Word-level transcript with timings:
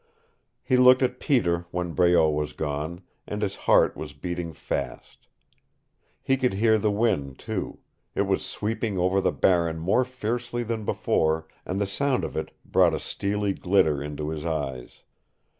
He 0.63 0.77
looked 0.77 1.03
at 1.03 1.19
Peter 1.19 1.67
when 1.69 1.91
Breault 1.91 2.31
was 2.33 2.53
gone, 2.53 3.01
and 3.27 3.43
his 3.43 3.55
heart 3.55 3.95
was 3.95 4.13
beating 4.13 4.51
fast. 4.51 5.27
He 6.23 6.37
could 6.37 6.53
hear 6.55 6.79
the 6.79 6.89
wind, 6.89 7.37
too. 7.37 7.77
It 8.15 8.23
was 8.23 8.43
sweeping 8.43 8.97
over 8.97 9.21
the 9.21 9.31
Barren 9.31 9.77
more 9.77 10.03
fiercely 10.03 10.63
than 10.63 10.85
before, 10.85 11.47
and 11.67 11.79
the 11.79 11.85
sound 11.85 12.23
of 12.23 12.35
it 12.35 12.49
brought 12.65 12.95
a 12.95 12.99
steely 12.99 13.53
glitter 13.53 14.01
into 14.01 14.29
his 14.29 14.43
eyes. 14.43 15.03